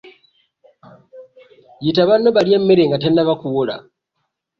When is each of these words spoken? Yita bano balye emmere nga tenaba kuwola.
Yita 1.83 2.01
bano 2.09 2.27
balye 2.35 2.55
emmere 2.59 2.83
nga 2.87 2.97
tenaba 3.03 3.33
kuwola. 3.41 3.75